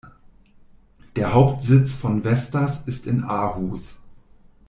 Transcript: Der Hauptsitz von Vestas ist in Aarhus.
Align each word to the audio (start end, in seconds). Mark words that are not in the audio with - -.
Der 1.15 1.35
Hauptsitz 1.35 1.93
von 1.93 2.23
Vestas 2.23 2.87
ist 2.87 3.05
in 3.05 3.23
Aarhus. 3.23 3.99